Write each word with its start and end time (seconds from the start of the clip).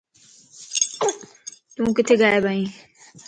تو 1.73 1.79
ڪٿي 1.97 2.13
غائب 2.21 2.43
ائين؟ 2.49 2.67